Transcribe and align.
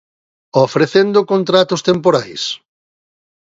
Ofrecendo 0.65 1.27
contratos 1.31 1.81
temporais? 1.89 2.41